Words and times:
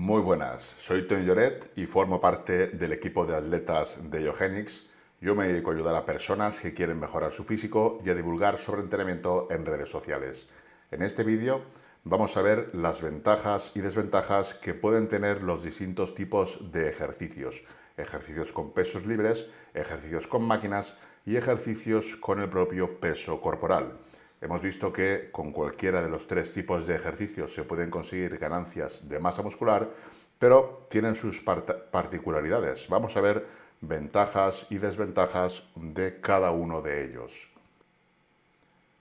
Muy 0.00 0.22
buenas, 0.22 0.76
soy 0.78 1.06
Tony 1.06 1.26
Lloret 1.26 1.72
y 1.76 1.84
formo 1.84 2.22
parte 2.22 2.68
del 2.68 2.94
equipo 2.94 3.26
de 3.26 3.36
atletas 3.36 3.98
de 4.10 4.22
Iogenics. 4.22 4.84
Yo 5.20 5.34
me 5.34 5.46
dedico 5.46 5.70
a 5.70 5.74
ayudar 5.74 5.94
a 5.94 6.06
personas 6.06 6.58
que 6.58 6.72
quieren 6.72 6.98
mejorar 6.98 7.32
su 7.32 7.44
físico 7.44 8.00
y 8.02 8.08
a 8.08 8.14
divulgar 8.14 8.56
sobre 8.56 8.80
entrenamiento 8.80 9.48
en 9.50 9.66
redes 9.66 9.90
sociales. 9.90 10.48
En 10.90 11.02
este 11.02 11.22
vídeo 11.22 11.64
vamos 12.02 12.38
a 12.38 12.42
ver 12.42 12.74
las 12.74 13.02
ventajas 13.02 13.72
y 13.74 13.80
desventajas 13.80 14.54
que 14.54 14.72
pueden 14.72 15.06
tener 15.06 15.42
los 15.42 15.64
distintos 15.64 16.14
tipos 16.14 16.72
de 16.72 16.88
ejercicios. 16.88 17.62
Ejercicios 17.98 18.54
con 18.54 18.72
pesos 18.72 19.04
libres, 19.04 19.48
ejercicios 19.74 20.26
con 20.26 20.46
máquinas 20.46 20.96
y 21.26 21.36
ejercicios 21.36 22.16
con 22.16 22.40
el 22.40 22.48
propio 22.48 22.98
peso 23.00 23.42
corporal. 23.42 23.98
Hemos 24.40 24.62
visto 24.62 24.90
que 24.90 25.28
con 25.30 25.52
cualquiera 25.52 26.00
de 26.00 26.08
los 26.08 26.26
tres 26.26 26.50
tipos 26.50 26.86
de 26.86 26.96
ejercicios 26.96 27.52
se 27.52 27.64
pueden 27.64 27.90
conseguir 27.90 28.38
ganancias 28.38 29.06
de 29.06 29.18
masa 29.18 29.42
muscular, 29.42 29.90
pero 30.38 30.86
tienen 30.88 31.14
sus 31.14 31.40
particularidades. 31.40 32.88
Vamos 32.88 33.16
a 33.18 33.20
ver 33.20 33.46
ventajas 33.82 34.66
y 34.70 34.78
desventajas 34.78 35.64
de 35.74 36.20
cada 36.20 36.52
uno 36.52 36.80
de 36.80 37.04
ellos. 37.04 37.48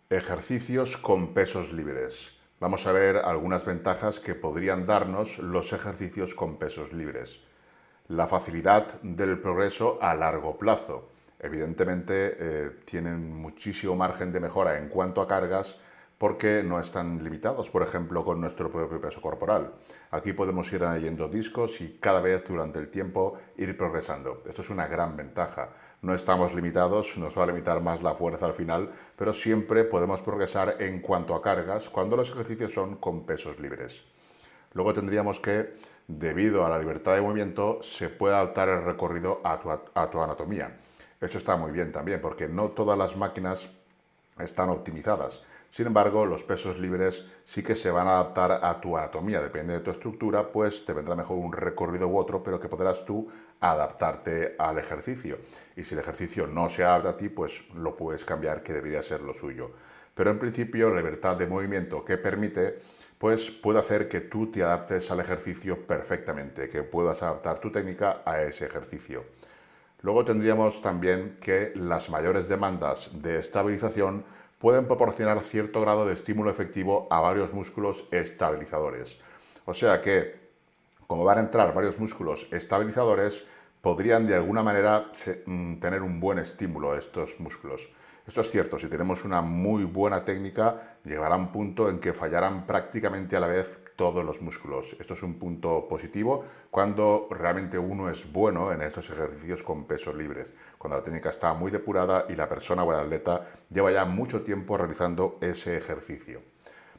Ejercicios 0.10 0.98
con 0.98 1.34
pesos 1.34 1.72
libres. 1.72 2.34
Vamos 2.60 2.86
a 2.86 2.92
ver 2.92 3.18
algunas 3.18 3.64
ventajas 3.64 4.20
que 4.20 4.36
podrían 4.36 4.86
darnos 4.86 5.40
los 5.40 5.72
ejercicios 5.72 6.36
con 6.36 6.58
pesos 6.58 6.92
libres. 6.92 7.40
La 8.10 8.28
facilidad 8.28 9.00
del 9.02 9.40
progreso 9.40 10.00
a 10.02 10.16
largo 10.16 10.58
plazo 10.58 11.08
evidentemente 11.40 12.36
eh, 12.40 12.72
tienen 12.86 13.34
muchísimo 13.36 13.96
margen 13.96 14.32
de 14.32 14.40
mejora 14.40 14.78
en 14.78 14.90
cuanto 14.90 15.22
a 15.22 15.28
cargas 15.28 15.78
porque 16.20 16.64
no 16.64 16.80
están 16.82 17.24
limitados, 17.24 17.70
por 17.70 17.82
ejemplo, 17.82 18.26
con 18.26 18.42
nuestro 18.42 18.70
propio 18.70 19.00
peso 19.00 19.22
corporal. 19.22 19.72
Aquí 20.12 20.34
podemos 20.34 20.72
ir 20.74 20.84
añadiendo 20.84 21.30
discos 21.30 21.80
y 21.80 21.98
cada 21.98 22.20
vez 22.20 22.44
durante 22.46 22.78
el 22.78 22.92
tiempo 22.92 23.38
ir 23.56 23.76
progresando. 23.78 24.44
Esto 24.46 24.62
es 24.62 24.70
una 24.70 24.88
gran 24.88 25.16
ventaja. 25.16 25.70
No 26.02 26.14
estamos 26.14 26.54
limitados, 26.54 27.18
nos 27.18 27.38
va 27.38 27.44
a 27.44 27.48
limitar 27.48 27.82
más 27.82 28.04
la 28.04 28.16
fuerza 28.16 28.46
al 28.46 28.54
final, 28.54 28.92
pero 29.16 29.32
siempre 29.32 29.86
podemos 29.86 30.22
progresar 30.22 30.76
en 30.80 31.00
cuanto 31.00 31.34
a 31.34 31.42
cargas 31.42 31.90
cuando 31.90 32.18
los 32.18 32.30
ejercicios 32.32 32.74
son 32.74 32.98
con 32.98 33.26
pesos 33.26 33.58
libres. 33.58 34.04
Luego 34.74 34.94
tendríamos 34.94 35.40
que, 35.40 35.74
debido 36.06 36.66
a 36.66 36.70
la 36.70 36.80
libertad 36.80 37.16
de 37.16 37.22
movimiento, 37.22 37.82
se 37.82 38.10
puede 38.10 38.36
adaptar 38.36 38.68
el 38.68 38.84
recorrido 38.84 39.42
a 39.46 40.10
tu 40.10 40.22
anatomía. 40.22 40.78
Eso 41.22 41.38
está 41.38 41.58
muy 41.58 41.72
bien 41.72 41.92
también, 41.92 42.22
porque 42.22 42.48
no 42.48 42.70
todas 42.70 42.98
las 42.98 43.18
máquinas 43.18 43.70
están 44.40 44.70
optimizadas. 44.70 45.42
Sin 45.72 45.86
embargo, 45.86 46.26
los 46.26 46.44
pesos 46.44 46.80
libres 46.80 47.26
sí 47.44 47.62
que 47.62 47.76
se 47.76 47.92
van 47.92 48.08
a 48.08 48.14
adaptar 48.14 48.60
a 48.64 48.82
tu 48.82 48.98
anatomía. 48.98 49.40
Depende 49.40 49.74
de 49.74 49.82
tu 49.82 49.92
estructura, 49.92 50.52
pues 50.52 50.84
te 50.84 50.94
vendrá 50.94 51.16
mejor 51.16 51.38
un 51.38 51.54
recorrido 51.54 52.08
u 52.08 52.18
otro, 52.18 52.42
pero 52.42 52.60
que 52.60 52.70
podrás 52.70 53.06
tú 53.06 53.30
adaptarte 53.60 54.56
al 54.58 54.80
ejercicio. 54.80 55.38
Y 55.76 55.84
si 55.84 55.94
el 55.94 56.00
ejercicio 56.00 56.48
no 56.48 56.70
se 56.70 56.84
adapta 56.84 57.10
a 57.10 57.18
ti, 57.18 57.30
pues 57.30 57.64
lo 57.76 57.96
puedes 57.96 58.26
cambiar, 58.26 58.64
que 58.64 58.74
debería 58.74 59.04
ser 59.04 59.22
lo 59.22 59.34
suyo. 59.34 59.72
Pero 60.16 60.32
en 60.32 60.40
principio, 60.40 60.90
la 60.90 60.98
libertad 60.98 61.36
de 61.36 61.46
movimiento 61.46 62.04
que 62.04 62.18
permite, 62.18 62.80
pues 63.20 63.52
puede 63.52 63.80
hacer 63.80 64.10
que 64.10 64.22
tú 64.22 64.50
te 64.50 64.64
adaptes 64.64 65.12
al 65.12 65.20
ejercicio 65.20 65.86
perfectamente, 65.86 66.68
que 66.70 66.82
puedas 66.82 67.22
adaptar 67.22 67.60
tu 67.60 67.72
técnica 67.72 68.24
a 68.26 68.42
ese 68.42 68.66
ejercicio. 68.66 69.24
Luego 70.02 70.24
tendríamos 70.24 70.82
también 70.82 71.38
que 71.42 71.74
las 71.76 72.10
mayores 72.10 72.48
demandas 72.48 73.10
de 73.14 73.38
estabilización 73.38 74.24
pueden 74.58 74.88
proporcionar 74.88 75.42
cierto 75.42 75.82
grado 75.82 76.06
de 76.06 76.14
estímulo 76.14 76.50
efectivo 76.50 77.08
a 77.10 77.20
varios 77.20 77.54
músculos 77.54 78.06
estabilizadores. 78.12 79.20
O 79.66 79.74
sea 79.74 80.02
que, 80.02 80.50
como 81.08 81.24
van 81.24 81.38
a 81.38 81.42
entrar 81.42 81.74
varios 81.74 82.00
músculos 82.00 82.48
estabilizadores, 82.52 83.44
podrían 83.82 84.26
de 84.26 84.36
alguna 84.36 84.64
manera 84.64 85.12
mm, 85.46 85.76
tener 85.80 86.02
un 86.02 86.20
buen 86.20 86.40
estímulo 86.40 86.92
a 86.92 87.00
estos 87.00 87.40
músculos. 87.40 87.90
Esto 88.28 88.42
es 88.42 88.52
cierto, 88.52 88.78
si 88.78 88.88
tenemos 88.88 89.26
una 89.26 89.42
muy 89.42 89.86
buena 89.86 90.24
técnica, 90.24 90.98
llegará 91.04 91.36
un 91.36 91.52
punto 91.52 91.90
en 91.90 92.00
que 92.00 92.14
fallarán 92.14 92.68
prácticamente 92.68 93.36
a 93.36 93.40
la 93.40 93.48
vez 93.48 93.82
todos 94.00 94.24
los 94.24 94.42
músculos. 94.42 94.96
Esto 94.98 95.14
es 95.14 95.24
un 95.24 95.38
punto 95.38 95.86
positivo 95.90 96.46
cuando 96.72 97.28
realmente 97.32 97.78
uno 97.78 98.10
es 98.10 98.32
bueno 98.32 98.72
en 98.72 98.82
estos 98.82 99.10
ejercicios 99.10 99.62
con 99.62 99.84
pesos 99.84 100.16
libres, 100.16 100.54
cuando 100.78 100.96
la 100.96 101.04
técnica 101.04 101.32
está 101.32 101.54
muy 101.54 101.70
depurada 101.70 102.26
y 102.30 102.38
la 102.38 102.48
persona 102.48 102.86
o 102.86 102.94
el 102.94 103.00
atleta 103.00 103.46
lleva 103.70 103.92
ya 103.92 104.06
mucho 104.06 104.42
tiempo 104.44 104.78
realizando 104.78 105.38
ese 105.42 105.76
ejercicio. 105.76 106.42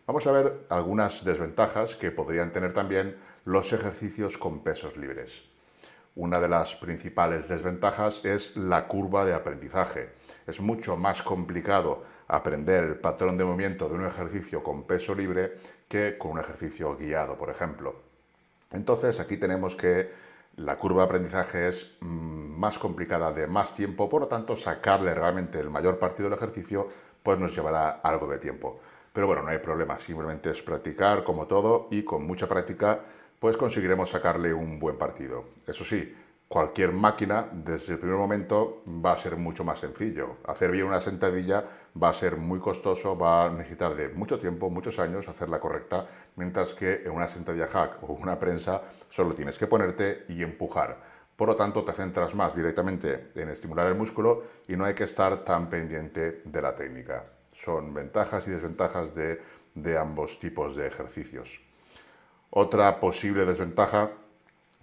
Vamos 0.06 0.26
a 0.26 0.32
ver 0.32 0.66
algunas 0.68 1.24
desventajas 1.24 1.96
que 1.96 2.10
podrían 2.10 2.52
tener 2.52 2.74
también 2.74 3.16
los 3.46 3.72
ejercicios 3.72 4.36
con 4.36 4.62
pesos 4.62 4.98
libres. 4.98 5.44
Una 6.16 6.38
de 6.38 6.48
las 6.50 6.76
principales 6.76 7.48
desventajas 7.48 8.22
es 8.26 8.58
la 8.58 8.88
curva 8.88 9.24
de 9.24 9.32
aprendizaje. 9.32 10.10
Es 10.46 10.60
mucho 10.60 10.98
más 10.98 11.22
complicado 11.22 12.04
aprender 12.28 12.84
el 12.84 12.96
patrón 12.96 13.38
de 13.38 13.44
movimiento 13.44 13.88
de 13.88 13.94
un 13.94 14.04
ejercicio 14.04 14.62
con 14.62 14.82
peso 14.84 15.14
libre 15.14 15.54
que 15.90 16.16
con 16.16 16.30
un 16.30 16.38
ejercicio 16.38 16.96
guiado, 16.96 17.36
por 17.36 17.50
ejemplo. 17.50 17.96
Entonces 18.70 19.18
aquí 19.18 19.36
tenemos 19.36 19.74
que 19.74 20.08
la 20.54 20.78
curva 20.78 21.02
de 21.02 21.06
aprendizaje 21.06 21.66
es 21.66 21.96
mm, 21.98 22.60
más 22.60 22.78
complicada 22.78 23.32
de 23.32 23.48
más 23.48 23.74
tiempo, 23.74 24.08
por 24.08 24.20
lo 24.22 24.28
tanto 24.28 24.54
sacarle 24.54 25.12
realmente 25.14 25.58
el 25.58 25.68
mayor 25.68 25.98
partido 25.98 26.28
del 26.28 26.38
ejercicio 26.38 26.86
pues 27.24 27.40
nos 27.40 27.56
llevará 27.56 27.90
algo 27.90 28.28
de 28.28 28.38
tiempo. 28.38 28.80
Pero 29.12 29.26
bueno, 29.26 29.42
no 29.42 29.48
hay 29.48 29.58
problema, 29.58 29.98
simplemente 29.98 30.50
es 30.50 30.62
practicar 30.62 31.24
como 31.24 31.48
todo 31.48 31.88
y 31.90 32.04
con 32.04 32.24
mucha 32.24 32.46
práctica 32.46 33.00
pues 33.40 33.56
conseguiremos 33.56 34.10
sacarle 34.10 34.54
un 34.54 34.78
buen 34.78 34.96
partido. 34.96 35.44
Eso 35.66 35.82
sí, 35.82 36.14
cualquier 36.46 36.92
máquina 36.92 37.48
desde 37.50 37.94
el 37.94 37.98
primer 37.98 38.16
momento 38.16 38.84
va 38.86 39.12
a 39.12 39.16
ser 39.16 39.36
mucho 39.36 39.64
más 39.64 39.80
sencillo. 39.80 40.36
Hacer 40.44 40.70
bien 40.70 40.86
una 40.86 41.00
sentadilla 41.00 41.64
va 42.00 42.10
a 42.10 42.14
ser 42.14 42.36
muy 42.36 42.60
costoso, 42.60 43.16
va 43.16 43.46
a 43.46 43.50
necesitar 43.50 43.94
de 43.94 44.08
mucho 44.10 44.38
tiempo, 44.38 44.70
muchos 44.70 44.98
años 44.98 45.28
hacerla 45.28 45.60
correcta, 45.60 46.06
mientras 46.36 46.74
que 46.74 47.02
en 47.04 47.10
una 47.10 47.28
sentadilla 47.28 47.66
hack 47.66 48.02
o 48.02 48.12
una 48.12 48.38
prensa 48.38 48.82
solo 49.08 49.34
tienes 49.34 49.58
que 49.58 49.66
ponerte 49.66 50.24
y 50.28 50.42
empujar. 50.42 50.98
Por 51.36 51.48
lo 51.48 51.56
tanto, 51.56 51.82
te 51.84 51.92
centras 51.92 52.34
más 52.34 52.54
directamente 52.54 53.30
en 53.34 53.48
estimular 53.48 53.86
el 53.86 53.94
músculo 53.94 54.44
y 54.68 54.76
no 54.76 54.84
hay 54.84 54.94
que 54.94 55.04
estar 55.04 55.44
tan 55.44 55.70
pendiente 55.70 56.42
de 56.44 56.62
la 56.62 56.76
técnica. 56.76 57.24
Son 57.52 57.94
ventajas 57.94 58.46
y 58.46 58.50
desventajas 58.50 59.14
de, 59.14 59.40
de 59.74 59.98
ambos 59.98 60.38
tipos 60.38 60.76
de 60.76 60.86
ejercicios. 60.86 61.60
Otra 62.50 63.00
posible 63.00 63.44
desventaja 63.44 64.10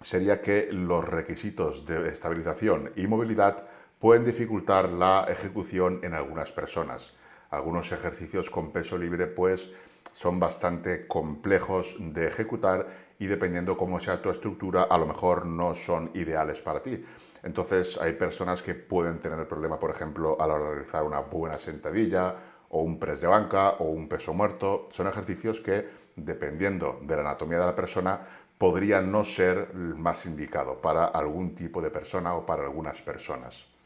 sería 0.00 0.40
que 0.40 0.68
los 0.72 1.06
requisitos 1.06 1.86
de 1.86 2.08
estabilización 2.08 2.92
y 2.96 3.06
movilidad 3.06 3.66
pueden 3.98 4.24
dificultar 4.24 4.88
la 4.88 5.26
ejecución 5.28 6.00
en 6.02 6.14
algunas 6.14 6.52
personas. 6.52 7.14
Algunos 7.50 7.90
ejercicios 7.92 8.50
con 8.50 8.70
peso 8.70 8.96
libre 8.96 9.26
pues 9.26 9.70
son 10.12 10.38
bastante 10.38 11.06
complejos 11.06 11.96
de 11.98 12.28
ejecutar 12.28 12.86
y 13.18 13.26
dependiendo 13.26 13.76
cómo 13.76 13.98
sea 13.98 14.22
tu 14.22 14.30
estructura 14.30 14.82
a 14.82 14.98
lo 14.98 15.06
mejor 15.06 15.46
no 15.46 15.74
son 15.74 16.10
ideales 16.14 16.62
para 16.62 16.82
ti. 16.82 17.04
Entonces 17.42 17.98
hay 18.00 18.12
personas 18.12 18.62
que 18.62 18.74
pueden 18.74 19.20
tener 19.20 19.46
problema, 19.48 19.78
por 19.78 19.90
ejemplo, 19.90 20.40
a 20.40 20.46
la 20.46 20.58
realizar 20.58 21.02
una 21.02 21.20
buena 21.20 21.58
sentadilla 21.58 22.36
o 22.70 22.82
un 22.82 22.98
press 22.98 23.20
de 23.20 23.26
banca 23.26 23.70
o 23.78 23.84
un 23.84 24.08
peso 24.08 24.34
muerto. 24.34 24.88
Son 24.92 25.06
ejercicios 25.08 25.60
que, 25.60 25.88
dependiendo 26.14 27.00
de 27.02 27.16
la 27.16 27.22
anatomía 27.22 27.58
de 27.58 27.66
la 27.66 27.74
persona, 27.74 28.20
podría 28.58 29.00
no 29.00 29.24
ser 29.24 29.72
más 29.74 30.26
indicado 30.26 30.80
para 30.80 31.06
algún 31.06 31.54
tipo 31.54 31.80
de 31.80 31.90
persona 31.90 32.34
o 32.34 32.44
para 32.44 32.64
algunas 32.64 33.00
personas. 33.02 33.77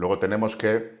Luego 0.00 0.18
tenemos 0.18 0.56
que, 0.56 0.98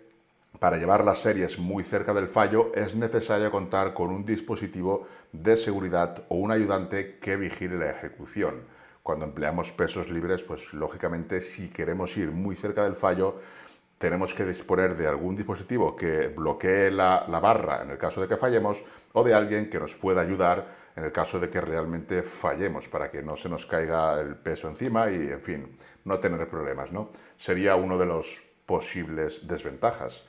para 0.58 0.76
llevar 0.76 1.06
las 1.06 1.20
series 1.20 1.58
muy 1.58 1.84
cerca 1.84 2.12
del 2.12 2.28
fallo, 2.28 2.70
es 2.74 2.94
necesario 2.94 3.50
contar 3.50 3.94
con 3.94 4.10
un 4.10 4.26
dispositivo 4.26 5.08
de 5.32 5.56
seguridad 5.56 6.22
o 6.28 6.34
un 6.34 6.52
ayudante 6.52 7.18
que 7.18 7.36
vigile 7.36 7.78
la 7.78 7.92
ejecución. 7.92 8.60
Cuando 9.02 9.24
empleamos 9.24 9.72
pesos 9.72 10.10
libres, 10.10 10.42
pues 10.42 10.74
lógicamente 10.74 11.40
si 11.40 11.70
queremos 11.70 12.14
ir 12.18 12.30
muy 12.30 12.56
cerca 12.56 12.84
del 12.84 12.94
fallo, 12.94 13.40
tenemos 13.96 14.34
que 14.34 14.44
disponer 14.44 14.94
de 14.94 15.06
algún 15.06 15.34
dispositivo 15.34 15.96
que 15.96 16.28
bloquee 16.28 16.90
la, 16.90 17.24
barra 17.40 17.80
en 17.82 17.88
el 17.88 17.96
caso 17.96 18.20
de 18.20 18.28
que 18.28 18.36
fallemos 18.36 18.84
o 19.14 19.24
de 19.24 19.32
alguien 19.32 19.70
que 19.70 19.80
nos 19.80 19.94
pueda 19.94 20.20
ayudar 20.20 20.76
en 20.94 21.04
el 21.04 21.12
caso 21.12 21.40
de 21.40 21.48
que 21.48 21.62
realmente 21.62 22.22
fallemos, 22.22 22.86
para 22.86 23.08
que 23.08 23.22
no 23.22 23.34
se 23.34 23.48
nos 23.48 23.64
caiga 23.64 24.20
el 24.20 24.36
peso 24.36 24.68
encima 24.68 25.10
y, 25.10 25.14
en 25.14 25.40
fin, 25.40 25.76
no 26.04 26.18
tener 26.18 26.46
problemas. 26.50 26.92
¿no? 26.92 27.08
Sería 27.38 27.76
uno 27.76 27.96
de 27.96 28.04
los 28.04 28.49
posibles 28.70 29.48
desventajas. 29.48 30.22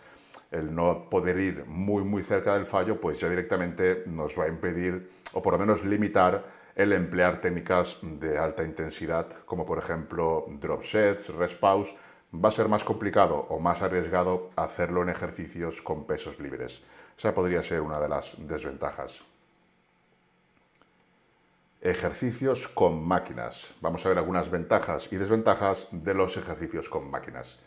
El 0.50 0.74
no 0.74 1.12
poder 1.12 1.38
ir 1.38 1.66
muy, 1.68 2.04
muy 2.04 2.24
cerca 2.24 2.56
del 2.56 2.66
fallo, 2.66 3.00
pues 3.00 3.20
ya 3.20 3.30
directamente 3.30 4.02
nos 4.08 4.38
va 4.38 4.46
a 4.46 4.48
impedir, 4.48 5.12
o 5.34 5.44
por 5.44 5.54
lo 5.54 5.60
menos 5.60 5.86
limitar, 5.86 6.44
el 6.74 6.92
emplear 6.92 7.40
técnicas 7.40 8.00
de 8.02 8.40
alta 8.40 8.64
intensidad, 8.64 9.28
como 9.46 9.64
por 9.64 9.78
ejemplo 9.78 10.48
drop 10.60 10.82
sets, 10.82 11.30
rest 11.36 11.60
pause, 11.60 11.94
va 12.34 12.50
a 12.50 12.52
ser 12.52 12.68
más 12.68 12.84
complicado 12.84 13.46
o 13.50 13.60
más 13.60 13.84
arriesgado 13.84 14.50
hacerlo 14.56 15.04
en 15.04 15.10
ejercicios 15.10 15.84
con 15.84 16.08
pesos 16.08 16.40
libres. 16.40 16.82
Esa 17.16 17.36
podría 17.36 17.62
ser 17.62 17.82
una 17.82 18.00
de 18.00 18.10
las 18.10 18.34
desventajas. 18.40 19.22
Ejercicios 21.80 22.68
con 22.68 23.06
máquinas. 23.08 23.76
Vamos 23.82 24.04
a 24.04 24.10
ver 24.10 24.18
algunas 24.18 24.50
ventajas 24.50 25.10
y 25.12 25.18
desventajas 25.18 25.88
de 25.92 26.16
los 26.16 26.38
ejercicios 26.38 26.90
con 26.90 27.12
máquinas. 27.12 27.60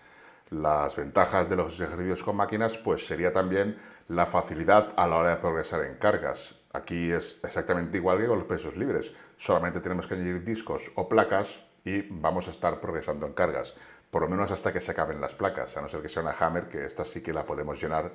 Las 0.50 0.96
ventajas 0.96 1.48
de 1.48 1.56
los 1.56 1.80
ejercicios 1.80 2.22
con 2.22 2.36
máquinas 2.36 2.78
pues 2.78 3.06
sería 3.06 3.32
también 3.32 3.78
la 4.08 4.26
facilidad 4.26 4.92
a 4.96 5.06
la 5.06 5.16
hora 5.16 5.30
de 5.30 5.36
progresar 5.36 5.82
en 5.84 5.96
cargas. 5.96 6.54
Aquí 6.72 7.10
es 7.10 7.38
exactamente 7.42 7.98
igual 7.98 8.18
que 8.18 8.26
con 8.26 8.38
los 8.38 8.46
pesos 8.46 8.76
libres. 8.76 9.12
Solamente 9.36 9.80
tenemos 9.80 10.06
que 10.06 10.14
añadir 10.14 10.44
discos 10.44 10.90
o 10.94 11.08
placas 11.08 11.60
y 11.84 12.02
vamos 12.20 12.48
a 12.48 12.50
estar 12.50 12.80
progresando 12.80 13.26
en 13.26 13.32
cargas. 13.32 13.74
Por 14.10 14.22
lo 14.22 14.28
menos 14.28 14.50
hasta 14.50 14.72
que 14.72 14.80
se 14.80 14.90
acaben 14.90 15.20
las 15.20 15.34
placas, 15.34 15.76
a 15.76 15.80
no 15.80 15.88
ser 15.88 16.02
que 16.02 16.08
sea 16.08 16.22
una 16.22 16.34
hammer, 16.38 16.68
que 16.68 16.84
esta 16.84 17.04
sí 17.04 17.20
que 17.20 17.32
la 17.32 17.44
podemos 17.44 17.80
llenar 17.80 18.12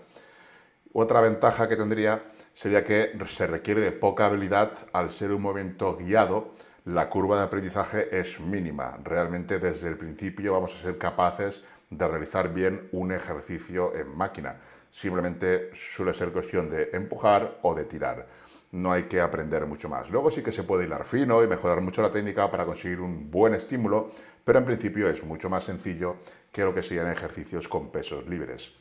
otra 0.94 1.22
ventaja 1.22 1.70
que 1.70 1.76
tendría 1.76 2.24
sería 2.54 2.84
que 2.84 3.16
se 3.28 3.46
requiere 3.46 3.82
de 3.82 3.92
poca 3.92 4.26
habilidad 4.26 4.72
al 4.92 5.12
ser 5.12 5.32
un 5.32 5.44
movimiento 5.44 5.96
guiado. 5.96 6.56
La 6.86 7.10
curva 7.10 7.38
de 7.38 7.44
aprendizaje 7.44 8.18
es 8.18 8.40
mínima. 8.40 8.98
Realmente 9.04 9.60
desde 9.60 9.88
el 9.88 9.98
principio 9.98 10.54
vamos 10.54 10.74
a 10.74 10.82
ser 10.82 10.98
capaces 10.98 11.62
de 11.90 12.08
realizar 12.08 12.54
bien 12.54 12.90
un 12.92 13.12
ejercicio 13.12 13.96
en 13.96 14.16
máquina. 14.16 14.60
Simplemente 14.92 15.70
suele 15.74 16.14
ser 16.14 16.32
cuestión 16.32 16.70
de 16.70 16.90
empujar 16.94 17.60
o 17.62 17.74
de 17.74 17.86
tirar. 17.86 18.28
No 18.72 18.92
hay 18.92 19.04
que 19.04 19.22
aprender 19.22 19.66
mucho 19.66 19.90
más. 19.90 20.10
Luego 20.10 20.30
sí 20.30 20.44
que 20.44 20.52
se 20.52 20.64
puede 20.64 20.86
hilar 20.86 21.06
fino 21.06 21.44
y 21.44 21.48
mejorar 21.48 21.82
mucho 21.82 22.02
la 22.02 22.12
técnica 22.12 22.50
para 22.52 22.66
conseguir 22.66 23.02
un 23.02 23.32
buen 23.32 23.56
estímulo, 23.56 24.12
pero 24.44 24.60
en 24.60 24.66
principio 24.66 25.10
es 25.10 25.24
mucho 25.24 25.50
más 25.50 25.64
sencillo 25.64 26.18
que 26.52 26.64
lo 26.64 26.74
que 26.74 26.84
serían 26.84 27.10
ejercicios 27.10 27.68
con 27.68 27.90
pesos 27.92 28.28
libres. 28.28 28.72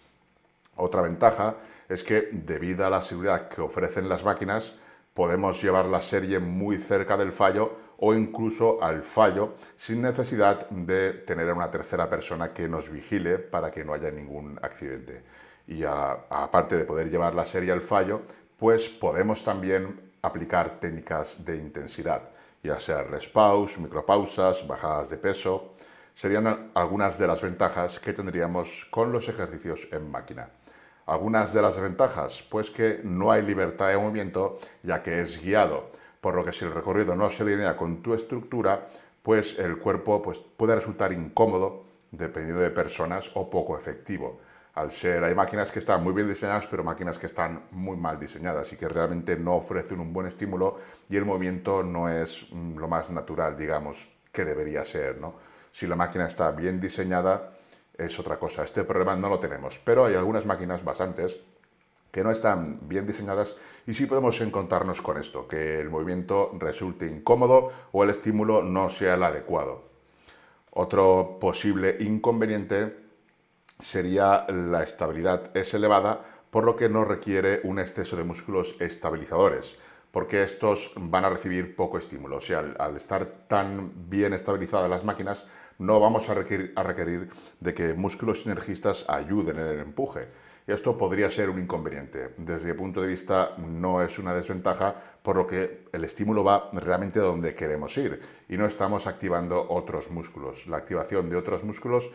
Otra 0.76 1.02
ventaja 1.02 1.56
es 1.88 2.04
que 2.04 2.28
debido 2.32 2.86
a 2.86 2.90
la 2.90 3.02
seguridad 3.02 3.48
que 3.48 3.62
ofrecen 3.62 4.08
las 4.08 4.24
máquinas, 4.24 4.74
podemos 5.14 5.60
llevar 5.62 5.86
la 5.86 6.00
serie 6.00 6.38
muy 6.38 6.78
cerca 6.78 7.16
del 7.16 7.32
fallo 7.32 7.87
o 7.98 8.14
incluso 8.14 8.82
al 8.82 9.02
fallo 9.02 9.54
sin 9.74 10.02
necesidad 10.02 10.68
de 10.70 11.12
tener 11.12 11.50
a 11.50 11.54
una 11.54 11.70
tercera 11.70 12.08
persona 12.08 12.52
que 12.52 12.68
nos 12.68 12.90
vigile 12.90 13.38
para 13.38 13.70
que 13.70 13.84
no 13.84 13.92
haya 13.92 14.10
ningún 14.10 14.58
accidente. 14.62 15.22
Y 15.66 15.84
aparte 15.84 16.76
de 16.76 16.84
poder 16.84 17.10
llevar 17.10 17.34
la 17.34 17.44
serie 17.44 17.72
al 17.72 17.82
fallo, 17.82 18.22
pues 18.56 18.88
podemos 18.88 19.44
también 19.44 20.12
aplicar 20.22 20.80
técnicas 20.80 21.44
de 21.44 21.56
intensidad, 21.56 22.30
ya 22.62 22.78
sea 22.80 23.02
respaus, 23.02 23.78
micropausas, 23.78 24.66
bajadas 24.66 25.10
de 25.10 25.18
peso. 25.18 25.74
Serían 26.14 26.70
algunas 26.74 27.18
de 27.18 27.26
las 27.26 27.42
ventajas 27.42 28.00
que 28.00 28.12
tendríamos 28.12 28.86
con 28.90 29.12
los 29.12 29.28
ejercicios 29.28 29.88
en 29.92 30.10
máquina. 30.10 30.50
Algunas 31.06 31.52
de 31.52 31.62
las 31.62 31.80
ventajas, 31.80 32.44
pues 32.48 32.70
que 32.70 33.00
no 33.02 33.30
hay 33.30 33.42
libertad 33.42 33.88
de 33.88 33.98
movimiento 33.98 34.58
ya 34.82 35.02
que 35.02 35.20
es 35.20 35.40
guiado, 35.40 35.90
por 36.20 36.34
lo 36.34 36.44
que 36.44 36.52
si 36.52 36.64
el 36.64 36.74
recorrido 36.74 37.14
no 37.14 37.30
se 37.30 37.42
alinea 37.42 37.76
con 37.76 38.02
tu 38.02 38.14
estructura, 38.14 38.88
pues 39.22 39.58
el 39.58 39.78
cuerpo 39.78 40.22
pues, 40.22 40.38
puede 40.38 40.74
resultar 40.74 41.12
incómodo 41.12 41.84
dependiendo 42.10 42.62
de 42.62 42.70
personas 42.70 43.30
o 43.34 43.50
poco 43.50 43.76
efectivo. 43.76 44.40
Al 44.74 44.92
ser, 44.92 45.24
hay 45.24 45.34
máquinas 45.34 45.72
que 45.72 45.80
están 45.80 46.04
muy 46.04 46.12
bien 46.12 46.28
diseñadas, 46.28 46.66
pero 46.66 46.84
máquinas 46.84 47.18
que 47.18 47.26
están 47.26 47.64
muy 47.72 47.96
mal 47.96 48.18
diseñadas 48.18 48.72
y 48.72 48.76
que 48.76 48.88
realmente 48.88 49.36
no 49.36 49.56
ofrecen 49.56 49.98
un 49.98 50.12
buen 50.12 50.26
estímulo 50.26 50.78
y 51.08 51.16
el 51.16 51.24
movimiento 51.24 51.82
no 51.82 52.08
es 52.08 52.46
mm, 52.50 52.78
lo 52.78 52.86
más 52.86 53.10
natural, 53.10 53.56
digamos, 53.56 54.08
que 54.30 54.44
debería 54.44 54.84
ser. 54.84 55.20
¿no? 55.20 55.34
Si 55.72 55.86
la 55.86 55.96
máquina 55.96 56.26
está 56.26 56.52
bien 56.52 56.80
diseñada, 56.80 57.50
es 57.96 58.18
otra 58.20 58.38
cosa. 58.38 58.62
Este 58.62 58.84
problema 58.84 59.16
no 59.16 59.28
lo 59.28 59.40
tenemos, 59.40 59.80
pero 59.80 60.04
hay 60.04 60.14
algunas 60.14 60.46
máquinas 60.46 60.84
bastantes 60.84 61.40
que 62.10 62.24
no 62.24 62.30
están 62.30 62.88
bien 62.88 63.06
diseñadas 63.06 63.56
y 63.86 63.94
sí 63.94 64.06
podemos 64.06 64.40
encontrarnos 64.40 65.02
con 65.02 65.18
esto, 65.18 65.46
que 65.46 65.78
el 65.78 65.90
movimiento 65.90 66.52
resulte 66.58 67.06
incómodo 67.06 67.70
o 67.92 68.04
el 68.04 68.10
estímulo 68.10 68.62
no 68.62 68.88
sea 68.88 69.14
el 69.14 69.22
adecuado. 69.22 69.84
Otro 70.70 71.38
posible 71.40 71.96
inconveniente 72.00 72.96
sería 73.78 74.46
la 74.48 74.82
estabilidad 74.82 75.56
es 75.56 75.74
elevada, 75.74 76.24
por 76.50 76.64
lo 76.64 76.76
que 76.76 76.88
no 76.88 77.04
requiere 77.04 77.60
un 77.64 77.78
exceso 77.78 78.16
de 78.16 78.24
músculos 78.24 78.76
estabilizadores, 78.80 79.76
porque 80.10 80.42
estos 80.42 80.92
van 80.96 81.24
a 81.24 81.30
recibir 81.30 81.76
poco 81.76 81.98
estímulo. 81.98 82.36
O 82.36 82.40
sea, 82.40 82.64
al, 82.78 82.96
estar 82.96 83.24
tan 83.48 84.08
bien 84.08 84.32
estabilizadas 84.32 84.88
las 84.88 85.04
máquinas, 85.04 85.46
no 85.78 86.00
vamos 86.00 86.28
a 86.28 86.34
requerir, 86.34 87.30
de 87.60 87.74
que 87.74 87.94
músculos 87.94 88.42
sinergistas 88.42 89.04
ayuden 89.08 89.58
en 89.58 89.66
el 89.66 89.78
empuje. 89.80 90.28
Esto 90.68 90.98
podría 90.98 91.30
ser 91.30 91.48
un 91.48 91.58
inconveniente. 91.58 92.34
Desde 92.36 92.74
mi 92.74 92.78
punto 92.78 93.00
de 93.00 93.08
vista 93.08 93.54
no 93.56 94.02
es 94.02 94.18
una 94.18 94.34
desventaja, 94.34 94.94
por 95.22 95.36
lo 95.36 95.46
que 95.46 95.86
el 95.90 96.04
estímulo 96.04 96.44
va 96.44 96.68
realmente 96.74 97.20
donde 97.20 97.54
queremos 97.54 97.96
ir 97.96 98.20
y 98.50 98.58
no 98.58 98.66
estamos 98.66 99.06
activando 99.06 99.66
otros 99.70 100.10
músculos. 100.10 100.66
La 100.66 100.76
activación 100.76 101.30
de 101.30 101.36
otros 101.36 101.64
músculos 101.64 102.10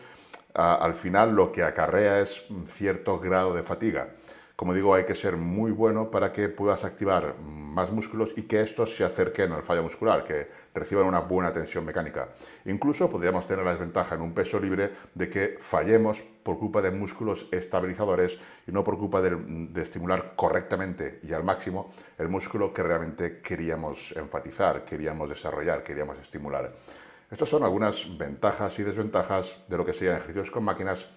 al 0.54 0.94
final 0.94 1.34
lo 1.34 1.50
que 1.50 1.64
acarrea 1.64 2.20
es 2.20 2.48
un 2.48 2.68
cierto 2.68 3.18
grado 3.18 3.54
de 3.54 3.64
fatiga. 3.64 4.10
Como 4.56 4.72
digo, 4.72 4.94
hay 4.94 5.04
que 5.04 5.16
ser 5.16 5.36
muy 5.36 5.72
bueno 5.72 6.12
para 6.12 6.30
que 6.30 6.48
puedas 6.48 6.84
activar 6.84 7.34
más 7.40 7.90
músculos 7.90 8.32
y 8.36 8.42
que 8.42 8.60
estos 8.60 8.94
se 8.94 9.02
acerquen 9.02 9.50
al 9.50 9.64
fallo 9.64 9.82
muscular, 9.82 10.22
que 10.22 10.48
reciban 10.72 11.06
una 11.06 11.18
buena 11.18 11.52
tensión 11.52 11.84
mecánica. 11.84 12.28
Incluso 12.64 13.10
podríamos 13.10 13.48
tener 13.48 13.64
la 13.64 13.72
desventaja 13.72 14.14
en 14.14 14.20
un 14.20 14.32
peso 14.32 14.60
libre 14.60 14.92
de 15.12 15.28
que 15.28 15.56
fallemos 15.58 16.22
por 16.44 16.56
culpa 16.56 16.80
de 16.82 16.92
músculos 16.92 17.48
estabilizadores 17.50 18.38
y 18.64 18.70
no 18.70 18.84
por 18.84 18.96
culpa 18.96 19.20
de, 19.20 19.82
estimular 19.82 20.34
correctamente 20.36 21.18
y 21.24 21.32
al 21.32 21.42
máximo 21.42 21.92
el 22.16 22.28
músculo 22.28 22.72
que 22.72 22.84
realmente 22.84 23.40
queríamos 23.40 24.12
enfatizar, 24.16 24.84
queríamos 24.84 25.30
desarrollar, 25.30 25.82
queríamos 25.82 26.16
estimular. 26.20 26.72
Estas 27.28 27.48
son 27.48 27.64
algunas 27.64 28.06
ventajas 28.16 28.78
y 28.78 28.84
desventajas 28.84 29.56
de 29.66 29.76
lo 29.76 29.84
que 29.84 29.92
serían 29.92 30.14
ejercicios 30.14 30.52
con 30.52 30.62
máquinas 30.62 31.08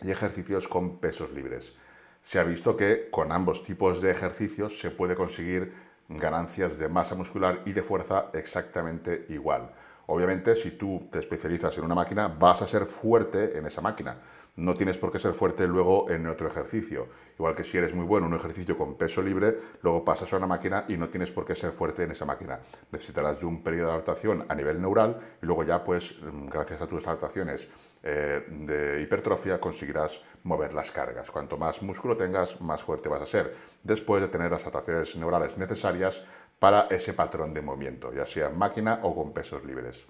y 0.00 0.10
ejercicios 0.10 0.66
con 0.66 0.96
pesos 0.96 1.30
libres 1.32 1.74
se 2.22 2.38
ha 2.38 2.44
visto 2.44 2.76
que 2.76 3.08
con 3.10 3.32
ambos 3.32 3.64
tipos 3.64 4.00
de 4.00 4.10
ejercicios 4.10 4.78
se 4.78 4.90
puede 4.90 5.14
conseguir 5.14 5.72
ganancias 6.08 6.78
de 6.78 6.88
masa 6.88 7.14
muscular 7.14 7.62
y 7.66 7.72
de 7.72 7.82
fuerza 7.82 8.30
exactamente 8.34 9.26
igual. 9.28 9.72
Obviamente, 10.12 10.56
si 10.56 10.72
tú 10.72 11.08
te 11.08 11.20
especializas 11.20 11.78
en 11.78 11.84
una 11.84 11.94
máquina, 11.94 12.26
vas 12.26 12.62
a 12.62 12.66
ser 12.66 12.84
fuerte 12.86 13.56
en 13.56 13.66
esa 13.66 13.80
máquina 13.80 14.16
no 14.60 14.74
tienes 14.74 14.98
por 14.98 15.10
qué 15.10 15.18
ser 15.18 15.32
fuerte 15.32 15.66
luego 15.66 16.10
en 16.10 16.26
otro 16.26 16.46
ejercicio. 16.46 17.08
Igual 17.38 17.54
que 17.54 17.64
si 17.64 17.78
eres 17.78 17.94
muy 17.94 18.04
bueno 18.04 18.26
en 18.26 18.34
un 18.34 18.38
ejercicio 18.38 18.76
con 18.76 18.94
peso 18.94 19.22
libre, 19.22 19.56
luego 19.82 20.04
pasas 20.04 20.32
a 20.32 20.36
una 20.36 20.46
máquina 20.46 20.84
y 20.88 20.96
no 20.96 21.08
tienes 21.08 21.30
por 21.30 21.46
qué 21.46 21.54
ser 21.54 21.72
fuerte 21.72 22.02
en 22.02 22.10
esa 22.10 22.24
máquina. 22.26 22.60
Necesitarás 22.92 23.40
de 23.40 23.46
un 23.46 23.62
periodo 23.62 23.86
de 23.86 23.92
adaptación 23.92 24.44
a 24.48 24.54
nivel 24.54 24.80
neural 24.80 25.18
y 25.42 25.46
luego 25.46 25.64
ya, 25.64 25.82
pues, 25.82 26.14
mm, 26.20 26.48
gracias 26.48 26.82
a 26.82 26.86
tus 26.86 27.06
adaptaciones 27.06 27.68
eh, 28.02 28.44
de 28.48 29.02
hipertrofia, 29.02 29.60
conseguirás 29.60 30.20
mover 30.42 30.74
las 30.74 30.90
cargas. 30.90 31.30
Cuanto 31.30 31.56
más 31.56 31.82
músculo 31.82 32.16
tengas, 32.16 32.60
más 32.60 32.82
fuerte 32.82 33.08
vas 33.08 33.22
a 33.22 33.26
ser, 33.26 33.54
después 33.82 34.20
de 34.20 34.28
tener 34.28 34.50
las 34.50 34.62
adaptaciones 34.62 35.16
neurales 35.16 35.56
necesarias 35.56 36.22
para 36.60 36.86
ese 36.90 37.14
patrón 37.14 37.52
de 37.52 37.62
movimiento, 37.62 38.12
ya 38.12 38.26
sea 38.26 38.46
en 38.48 38.58
máquina 38.58 39.00
o 39.02 39.14
con 39.14 39.32
pesos 39.32 39.64
libres. 39.64 40.06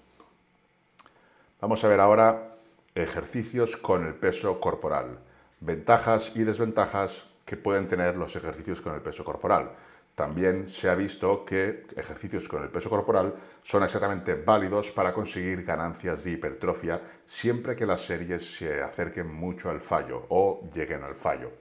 Vamos 1.61 1.83
a 1.85 1.89
ver 1.89 2.01
ahora 2.01 2.57
ejercicios 2.95 3.77
con 3.77 4.05
el 4.05 4.15
peso 4.15 4.61
corporal, 4.61 5.21
ventajas 5.61 6.33
y 6.35 6.43
desventajas 6.43 7.25
que 7.47 7.57
pueden 7.57 7.87
tener 7.87 8.17
los 8.17 8.35
ejercicios 8.35 8.81
con 8.81 8.95
el 8.95 9.01
peso 9.01 9.25
corporal. 9.25 9.71
También 10.17 10.69
se 10.69 10.91
ha 10.91 10.97
visto 10.97 11.45
que 11.45 11.87
ejercicios 11.97 12.49
con 12.49 12.63
el 12.63 12.69
peso 12.69 12.91
corporal 12.91 13.33
son 13.63 13.85
exactamente 13.85 14.35
válidos 14.35 14.91
para 14.91 15.15
conseguir 15.15 15.65
ganancias 15.65 16.25
de 16.25 16.33
hipertrofia 16.33 17.01
siempre 17.25 17.77
que 17.77 17.87
las 17.87 18.01
series 18.01 18.57
se 18.57 18.83
acerquen 18.83 19.33
mucho 19.33 19.71
al 19.71 19.81
fallo 19.81 20.27
o 20.31 20.69
lleguen 20.75 21.05
al 21.05 21.15
fallo. 21.15 21.53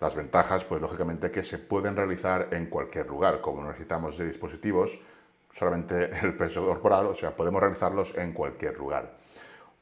Las 0.00 0.14
ventajas, 0.14 0.64
pues 0.64 0.80
lógicamente 0.80 1.30
que 1.30 1.42
se 1.42 1.58
pueden 1.58 1.94
realizar 1.94 2.48
en 2.52 2.66
cualquier 2.66 3.06
lugar, 3.06 3.42
como 3.42 3.62
necesitamos 3.64 4.16
de 4.16 4.26
dispositivos, 4.26 4.98
solamente 5.52 6.10
el 6.22 6.34
peso 6.34 6.66
corporal, 6.66 7.06
o 7.06 7.14
sea, 7.14 7.36
podemos 7.36 7.60
realizarlos 7.60 8.14
en 8.16 8.32
cualquier 8.32 8.78
lugar. 8.78 9.16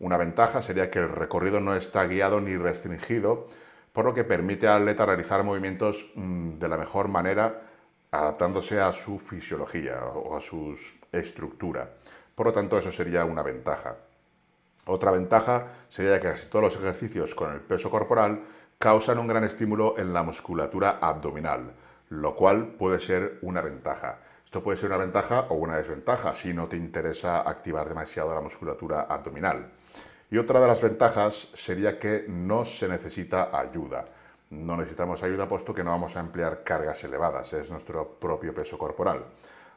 Una 0.01 0.17
ventaja 0.17 0.61
sería 0.61 0.91
que 0.91 0.99
el 0.99 1.09
recorrido 1.09 1.61
no 1.61 1.75
está 1.75 2.07
guiado 2.07 2.41
ni 2.41 2.57
restringido, 2.57 3.47
por 3.93 4.05
lo 4.05 4.15
que 4.15 4.25
permite 4.25 4.69
al 4.69 4.83
atleta 4.83 5.07
realizar 5.07 5.43
movimientos 5.43 6.07
mm, 6.15 6.59
de 6.59 6.69
la 6.69 6.77
mejor 6.77 7.09
manera 7.09 7.63
adaptándose 8.11 8.81
a 8.81 8.93
su 8.93 9.19
fisiología 9.19 10.05
o 10.05 10.37
a 10.37 10.41
su 10.41 10.77
estructura. 11.13 11.91
Por 12.35 12.47
lo 12.47 12.53
tanto, 12.53 12.79
eso 12.79 12.93
sería 12.93 13.25
una 13.25 13.43
ventaja. 13.43 13.97
Otra 14.87 15.11
ventaja 15.11 15.73
sería 15.89 16.19
que 16.21 16.29
casi 16.29 16.47
todos 16.47 16.65
los 16.65 16.77
ejercicios 16.77 17.35
con 17.35 17.53
el 17.53 17.61
peso 17.61 17.91
corporal 17.91 18.43
causan 18.79 19.19
un 19.19 19.27
gran 19.27 19.43
estímulo 19.43 19.97
en 19.99 20.13
la 20.13 20.23
musculatura 20.23 20.99
abdominal, 21.01 21.73
lo 22.11 22.37
cual 22.37 22.77
puede 22.79 23.01
ser 23.01 23.39
una 23.43 23.61
ventaja. 23.61 24.21
Esto 24.45 24.63
puede 24.63 24.77
ser 24.77 24.91
una 24.91 24.99
ventaja 24.99 25.47
o 25.49 25.55
una 25.55 25.77
desventaja 25.77 26.33
si 26.33 26.55
no 26.55 26.69
te 26.69 26.77
interesa 26.77 27.41
activar 27.41 27.89
demasiado 27.89 28.33
la 28.33 28.41
musculatura 28.41 29.03
abdominal. 29.03 29.73
Y 30.31 30.39
otra 30.39 30.61
de 30.61 30.69
las 30.69 30.81
ventajas 30.81 31.49
sería 31.55 31.99
que 31.99 32.27
no 32.29 32.65
se 32.65 32.87
necesita 32.87 33.51
ayuda. 33.53 34.05
No 34.51 34.77
necesitamos 34.77 35.25
ayuda 35.25 35.49
puesto 35.49 35.75
que 35.75 35.83
no 35.83 35.91
vamos 35.91 36.17
a 36.17 36.21
emplear 36.21 36.63
cargas 36.63 37.03
elevadas, 37.03 37.53
es 37.55 37.71
nuestro 37.71 38.09
propio 38.21 38.55
peso 38.55 38.79
corporal. 38.79 39.25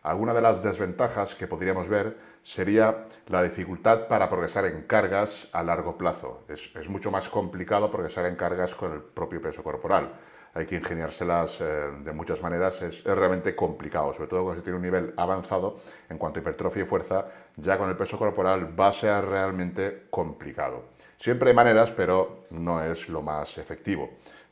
Alguna 0.04 0.34
de 0.34 0.42
las 0.42 0.64
desventajas 0.64 1.36
que 1.36 1.46
podríamos 1.46 1.88
ver 1.88 2.18
sería 2.42 3.06
la 3.28 3.44
dificultad 3.44 4.08
para 4.08 4.30
progresar 4.30 4.66
en 4.66 4.82
cargas 4.84 5.48
a 5.52 5.62
largo 5.62 5.96
plazo. 5.96 6.44
Es, 6.48 6.90
mucho 6.90 7.12
más 7.12 7.30
complicado 7.30 7.92
progresar 7.92 8.26
en 8.26 8.36
cargas 8.36 8.74
con 8.74 8.94
el 8.94 9.02
propio 9.02 9.40
peso 9.40 9.62
corporal. 9.62 10.12
Hay 10.56 10.66
que 10.66 10.76
ingeniárselas 10.76 11.62
eh, 11.62 11.64
de 12.04 12.12
muchas 12.14 12.42
maneras, 12.42 12.82
es, 12.82 13.04
realmente 13.04 13.56
complicado, 13.56 14.12
sobre 14.12 14.28
todo 14.28 14.44
cuando 14.44 14.60
se 14.60 14.64
tiene 14.64 14.78
un 14.78 14.84
nivel 14.84 15.14
avanzado 15.18 15.78
en 16.10 16.18
cuanto 16.18 16.40
a 16.40 16.42
hipertrofia 16.42 16.82
y 16.82 16.88
fuerza, 16.88 17.26
ya 17.56 17.78
con 17.78 17.88
el 17.88 17.96
peso 17.96 18.18
corporal 18.18 18.78
va 18.78 18.88
a 18.88 18.94
ser 18.94 19.24
realmente 19.24 20.08
complicado. 20.10 20.86
Siempre 21.22 21.52
hay 21.52 21.56
maneras, 21.56 21.92
pero 21.92 22.46
no 22.50 22.84
es 22.84 23.08
lo 23.08 23.22
más 23.22 23.58
efectivo 23.60 24.10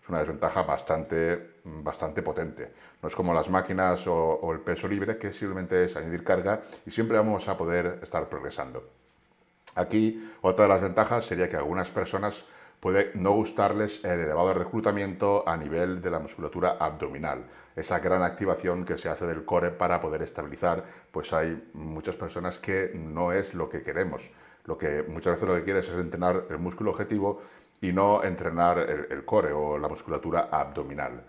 una 0.10 0.20
desventaja 0.20 0.64
bastante, 0.64 1.52
bastante 1.64 2.22
potente. 2.22 2.74
No 3.02 3.08
es 3.08 3.16
como 3.16 3.34
las 3.34 3.50
máquinas 3.50 4.06
o, 4.08 4.52
el 4.52 4.60
peso 4.60 4.88
libre, 4.88 5.18
que 5.18 5.32
simplemente 5.32 5.86
es 5.86 5.96
añadir 5.96 6.24
carga 6.24 6.62
y 6.86 6.92
siempre 6.92 7.18
vamos 7.18 7.48
a 7.48 7.56
poder 7.56 8.00
estar 8.02 8.28
progresando. 8.28 8.84
Aquí, 9.76 10.32
otra 10.42 10.64
de 10.64 10.70
las 10.70 10.82
ventajas 10.82 11.24
sería 11.24 11.48
que 11.48 11.56
algunas 11.56 11.92
personas 11.92 12.44
puede 12.80 13.12
no 13.14 13.32
gustarles 13.32 14.04
el 14.04 14.20
elevado 14.20 14.54
reclutamiento 14.54 15.48
a 15.48 15.56
nivel 15.56 16.02
de 16.02 16.12
la 16.12 16.20
musculatura 16.20 16.78
abdominal. 16.80 17.46
Esa 17.76 18.00
gran 18.00 18.24
activación 18.24 18.84
que 18.84 18.98
se 18.98 19.10
hace 19.10 19.26
del 19.26 19.46
core 19.46 19.72
para 19.72 20.02
poder 20.02 20.22
estabilizar, 20.24 20.84
pues 21.12 21.32
hay 21.34 21.70
muchas 21.74 22.16
personas 22.16 22.58
que 22.58 22.92
no 22.96 23.32
es 23.32 23.54
lo 23.54 23.70
que 23.70 23.82
queremos. 23.82 24.32
Lo 24.70 24.78
que 24.78 25.02
muchas 25.02 25.34
veces 25.34 25.50
lo 25.50 25.56
que 25.56 25.64
quieres 25.64 25.90
es 25.90 25.96
entrenar 25.96 26.46
el 26.48 26.60
músculo 26.60 26.92
objetivo 26.92 27.42
y 27.82 27.92
no 27.92 28.24
entrenar 28.24 28.78
el, 28.78 29.26
core 29.26 29.52
o 29.52 29.80
la 29.80 29.88
musculatura 29.88 30.48
abdominal. 30.52 31.24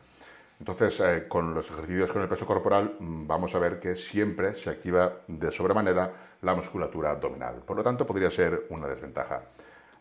Entonces, 0.59 1.00
eh, 1.00 1.25
con 1.26 1.54
los 1.54 1.70
ejercicios 1.70 2.12
con 2.12 2.20
el 2.20 2.28
peso 2.28 2.44
corporal 2.44 2.97
mm, 3.00 3.26
vamos 3.26 3.54
a 3.54 3.59
ver 3.59 3.80
que 3.80 3.97
siempre 3.97 4.54
se 4.54 4.68
activa 4.68 5.23
de 5.26 5.50
sobremanera 5.50 6.12
la 6.42 6.54
musculatura 6.54 7.12
abdominal. 7.12 7.62
Por 7.64 7.78
lo 7.78 7.82
tanto, 7.82 8.06
podría 8.06 8.30
ser 8.30 8.66
una 8.68 8.87
desventaja. 8.87 9.40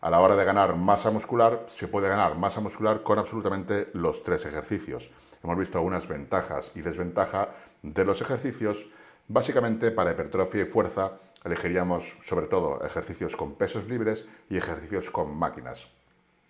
A 0.02 0.10
la 0.10 0.20
hora 0.20 0.36
de 0.36 0.44
ganar 0.44 0.76
masa 0.76 1.10
muscular, 1.10 1.64
se 1.66 1.88
puede 1.88 2.10
ganar 2.10 2.36
masa 2.36 2.60
muscular 2.60 3.02
con 3.02 3.18
absolutamente 3.18 3.88
los 3.94 4.22
tres 4.22 4.44
ejercicios. 4.44 5.10
Hemos 5.42 5.56
visto 5.56 5.78
algunas 5.78 6.06
ventajas 6.06 6.72
y 6.74 6.82
desventajas 6.82 7.48
de 7.82 8.04
los 8.04 8.20
ejercicios. 8.20 8.86
Básicamente, 9.32 9.92
para 9.92 10.10
hipertrofia 10.10 10.62
y 10.62 10.64
fuerza, 10.64 11.12
elegiríamos 11.44 12.16
sobre 12.20 12.48
todo 12.48 12.82
ejercicios 12.84 13.36
con 13.36 13.54
pesos 13.54 13.86
libres 13.86 14.26
y 14.48 14.56
ejercicios 14.56 15.08
con 15.08 15.38
máquinas. 15.38 15.86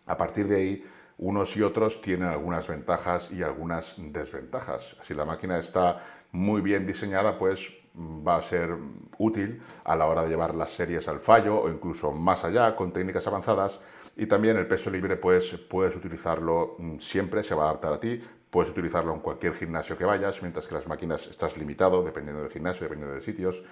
A 0.07 0.17
partir 0.17 0.49
de 0.49 0.57
ahí, 0.57 0.85
unos 1.19 1.55
y 1.59 1.63
otros 1.63 2.01
tienen 2.01 2.29
algunas 2.29 2.67
ventajas 2.67 3.31
y 3.33 3.43
algunas 3.43 3.97
desventajas. 3.99 4.97
Si 5.03 5.13
la 5.13 5.27
máquina 5.27 5.59
está 5.59 6.03
muy 6.33 6.63
bien 6.63 6.87
diseñada, 6.87 7.39
pues 7.39 7.69
mm, 7.93 8.27
va 8.27 8.37
a 8.37 8.43
ser 8.43 8.75
útil 9.19 9.63
a 9.85 9.95
la 9.95 10.07
hora 10.07 10.23
de 10.23 10.31
llevar 10.31 10.55
las 10.55 10.71
series 10.71 11.07
al 11.07 11.21
fallo 11.21 11.61
o 11.61 11.69
incluso 11.69 12.13
más 12.13 12.45
allá 12.45 12.75
con 12.77 12.95
técnicas 12.95 13.27
avanzadas. 13.27 13.81
Y 14.17 14.25
también 14.25 14.57
el 14.57 14.67
peso 14.67 14.89
libre, 14.89 15.19
pues 15.19 15.55
puedes 15.69 15.95
utilizarlo 15.97 16.77
mm, 16.79 16.99
siempre, 16.99 17.43
se 17.43 17.55
va 17.55 17.65
a 17.65 17.69
adaptar 17.73 17.93
a 17.93 18.01
ti. 18.01 18.23
Puedes 18.51 18.73
utilizarlo 18.73 19.15
en 19.15 19.21
cualquier 19.21 19.55
gimnasio 19.55 19.97
que 19.97 20.05
vayas, 20.05 20.43
mientras 20.43 20.67
que 20.67 20.75
las 20.75 20.89
máquinas 20.89 21.29
estás 21.29 21.57
limitado 21.57 22.03
dependiendo 22.03 22.43
del 22.43 22.51
gimnasio, 22.51 22.85
dependiendo 22.85 23.15
de 23.15 23.21
sitios. 23.21 23.63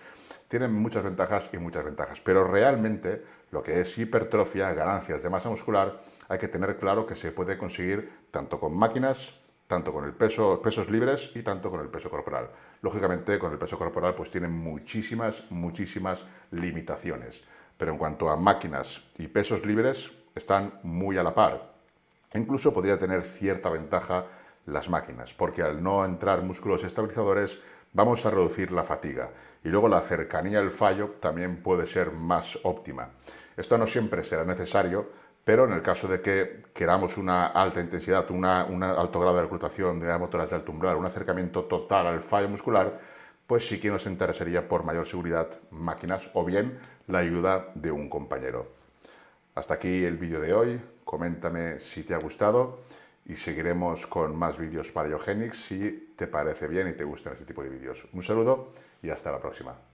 Tienen 0.47 0.73
muchas 0.73 1.03
ventajas 1.03 1.51
y 1.53 1.59
muchas 1.59 1.85
ventajas. 1.85 2.21
Pero 2.21 2.45
realmente 2.45 3.25
lo 3.51 3.63
que 3.63 3.81
es 3.81 3.99
hipertrofia, 3.99 4.73
ganancias 4.75 5.23
de 5.23 5.31
masa 5.31 5.51
muscular, 5.51 6.01
hay 6.29 6.39
que 6.39 6.47
tener 6.47 6.79
claro 6.79 7.07
que 7.07 7.17
se 7.17 7.33
puede 7.33 7.59
conseguir 7.59 8.29
tanto 8.31 8.61
con 8.61 8.77
máquinas, 8.77 9.35
tanto 9.67 9.93
con 9.93 10.05
el 10.05 10.13
peso, 10.13 10.63
pesos 10.63 10.89
libres 10.91 11.33
y 11.35 11.43
tanto 11.43 11.71
con 11.73 11.81
el 11.81 11.89
peso 11.89 12.09
corporal. 12.09 12.49
Lógicamente, 12.81 13.37
con 13.39 13.51
el 13.51 13.59
peso 13.59 13.77
corporal 13.79 14.15
pues 14.15 14.31
tienen 14.31 14.53
muchísimas, 14.53 15.43
muchísimas 15.51 16.25
limitaciones. 16.53 17.43
Pero 17.77 17.91
en 17.93 17.99
cuanto 17.99 18.29
a 18.31 18.37
máquinas 18.37 19.03
y 19.19 19.27
pesos 19.27 19.67
libres, 19.67 20.13
están 20.37 20.79
muy 20.85 21.19
a 21.19 21.25
la 21.25 21.35
par. 21.35 21.75
Incluso 22.35 22.73
podría 22.73 22.97
tener 22.97 23.23
cierta 23.23 23.71
ventaja 23.71 24.27
las 24.69 24.89
máquinas, 24.89 25.35
porque 25.35 25.63
al 25.63 25.83
no 25.83 26.05
entrar 26.05 26.43
músculos 26.43 26.85
estabilizadores 26.85 27.59
vamos 27.93 28.25
a 28.27 28.31
reducir 28.31 28.71
la 28.71 28.85
fatiga 28.85 29.31
y 29.65 29.69
luego 29.69 29.89
la 29.89 30.01
cercanía 30.01 30.59
al 30.59 30.71
fallo 30.71 31.17
también 31.21 31.63
puede 31.63 31.87
ser 31.87 32.13
más 32.13 32.59
óptima. 32.63 33.11
Esto 33.57 33.77
no 33.77 33.87
siempre 33.87 34.23
será 34.23 34.45
necesario, 34.45 35.11
pero 35.43 35.65
en 35.65 35.73
el 35.73 35.83
caso 35.83 36.07
de 36.07 36.21
que 36.21 36.65
queramos 36.75 37.17
una 37.17 37.47
alta 37.47 37.81
intensidad, 37.81 38.31
un 38.31 38.45
alto 38.45 39.21
grado 39.21 39.37
de 39.37 39.43
reclutación 39.43 39.99
de 39.99 40.17
motoras 40.19 40.51
de 40.51 40.57
alto 40.57 40.73
umbral, 40.73 40.97
un 40.97 41.07
acercamiento 41.07 41.65
total 41.65 42.07
al 42.07 42.23
fallo 42.23 42.49
muscular, 42.49 43.01
pues 43.47 43.67
sí 43.67 43.81
que 43.81 43.91
nos 43.91 44.05
interesaría 44.07 44.69
por 44.69 44.85
mayor 44.85 45.07
seguridad 45.07 45.49
máquinas 45.71 46.29
o 46.35 46.45
bien 46.45 46.79
la 47.07 47.19
ayuda 47.21 47.73
de 47.75 47.91
un 47.91 48.11
compañero. 48.11 48.71
Hasta 49.55 49.75
aquí 49.75 50.05
el 50.05 50.19
vídeo 50.19 50.41
de 50.41 50.53
hoy, 50.53 50.81
coméntame 51.05 51.81
si 51.81 52.03
te 52.03 52.15
ha 52.15 52.19
gustado 52.19 52.81
y 53.29 53.37
seguiremos 53.37 54.07
con 54.07 54.35
más 54.35 54.59
vídeos 54.59 54.91
para 54.91 55.11
Iogenics 55.11 55.67
si 55.67 56.15
te 56.17 56.27
parece 56.27 56.67
bien 56.67 56.89
y 56.89 56.95
te 56.95 57.05
gustan 57.05 57.35
este 57.35 57.45
tipo 57.45 57.63
de 57.63 57.69
vídeos. 57.69 58.09
Un 58.13 58.23
saludo 58.23 58.73
y 59.03 59.11
hasta 59.11 59.31
la 59.31 59.39
próxima. 59.39 59.88